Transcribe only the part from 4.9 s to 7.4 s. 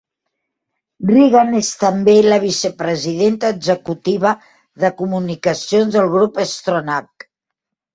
comunicacions del Grup Stronach.